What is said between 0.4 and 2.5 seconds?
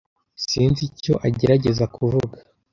Sinzi icyo agerageza kuvuga.